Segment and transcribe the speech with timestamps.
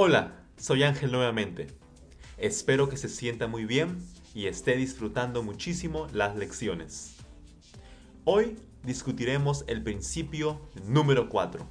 [0.00, 1.66] Hola, soy Ángel nuevamente.
[2.36, 3.98] Espero que se sienta muy bien
[4.32, 7.16] y esté disfrutando muchísimo las lecciones.
[8.22, 11.66] Hoy discutiremos el principio número 4.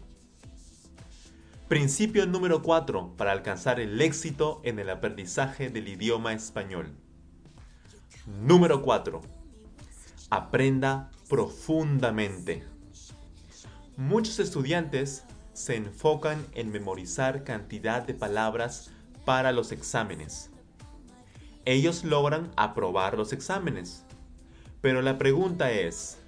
[1.69, 6.91] Principio número 4 para alcanzar el éxito en el aprendizaje del idioma español.
[8.41, 9.21] Número 4.
[10.31, 12.65] Aprenda profundamente.
[13.95, 15.23] Muchos estudiantes
[15.57, 18.91] se enfocan en memorizar cantidad de palabras
[19.25, 20.51] para los exámenes.
[21.65, 24.03] Ellos logran aprobar los exámenes.
[24.81, 26.19] Pero la pregunta es,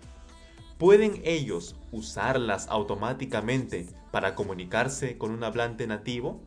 [0.79, 6.41] ¿pueden ellos usarlas automáticamente para comunicarse con un hablante nativo?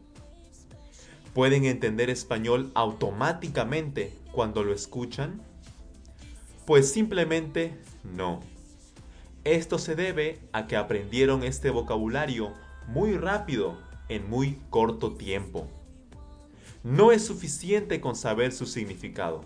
[1.35, 5.41] ¿Pueden entender español automáticamente cuando lo escuchan?
[6.67, 8.41] Pues simplemente no.
[9.45, 12.53] Esto se debe a que aprendieron este vocabulario
[12.89, 15.69] muy rápido en muy corto tiempo.
[16.83, 19.45] No es suficiente con saber su significado.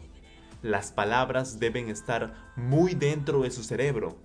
[0.63, 4.17] Las palabras deben estar muy dentro de su cerebro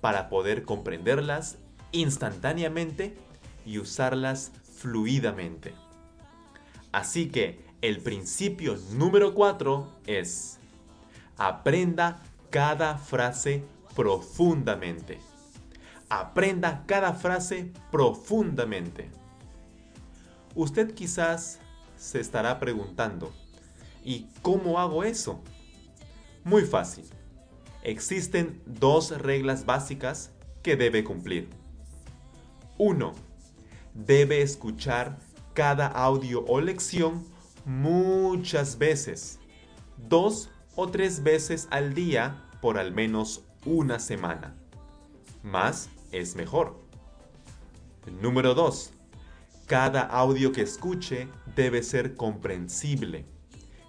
[0.00, 1.56] para poder comprenderlas
[1.92, 3.16] instantáneamente
[3.64, 5.72] y usarlas fluidamente.
[6.92, 10.58] Así que el principio número 4 es,
[11.36, 13.62] aprenda cada frase
[13.94, 15.18] profundamente.
[16.08, 19.10] Aprenda cada frase profundamente.
[20.54, 21.60] Usted quizás
[21.96, 23.32] se estará preguntando,
[24.04, 25.40] ¿y cómo hago eso?
[26.44, 27.04] Muy fácil.
[27.82, 30.30] Existen dos reglas básicas
[30.62, 31.48] que debe cumplir.
[32.78, 33.12] 1.
[33.94, 35.18] Debe escuchar
[35.54, 37.24] cada audio o lección
[37.64, 39.38] muchas veces.
[40.08, 44.54] Dos o tres veces al día por al menos una semana.
[45.42, 46.80] Más es mejor.
[48.20, 48.92] Número 2.
[49.66, 53.26] Cada audio que escuche debe ser comprensible.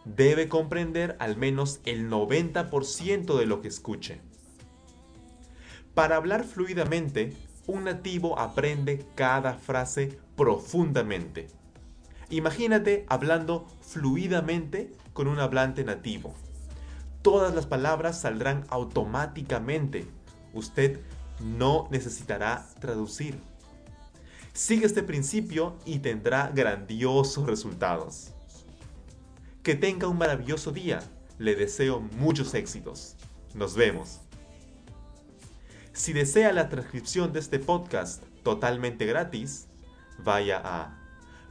[0.06, 4.22] Debe comprender al menos el 90% de lo que escuche.
[5.94, 7.34] Para hablar fluidamente,
[7.68, 11.48] un nativo aprende cada frase profundamente.
[12.30, 16.34] Imagínate hablando fluidamente con un hablante nativo.
[17.22, 20.08] Todas las palabras saldrán automáticamente.
[20.54, 21.00] Usted
[21.40, 23.40] no necesitará traducir.
[24.54, 28.32] Sigue este principio y tendrá grandiosos resultados.
[29.64, 31.02] Que tenga un maravilloso día.
[31.38, 33.16] Le deseo muchos éxitos.
[33.54, 34.20] Nos vemos.
[35.94, 39.68] Si desea la transcripción de este podcast totalmente gratis,
[40.24, 40.98] vaya a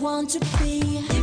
[0.00, 1.19] want to be.